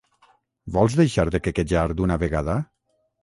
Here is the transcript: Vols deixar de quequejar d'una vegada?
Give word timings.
Vols 0.77 0.95
deixar 0.99 1.25
de 1.35 1.41
quequejar 1.47 1.85
d'una 1.99 2.19
vegada? 2.27 2.57